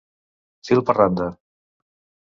Fil 0.69 0.83
per 0.89 0.97
randa. 1.01 1.31